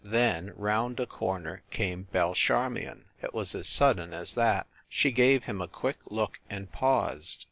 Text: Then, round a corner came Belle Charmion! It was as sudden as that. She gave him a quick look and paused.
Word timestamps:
Then, 0.03 0.51
round 0.55 0.99
a 0.99 1.05
corner 1.05 1.61
came 1.69 2.07
Belle 2.11 2.33
Charmion! 2.33 3.05
It 3.21 3.35
was 3.35 3.53
as 3.53 3.67
sudden 3.67 4.15
as 4.15 4.33
that. 4.33 4.65
She 4.89 5.11
gave 5.11 5.43
him 5.43 5.61
a 5.61 5.67
quick 5.67 5.97
look 6.07 6.39
and 6.49 6.71
paused. 6.71 7.39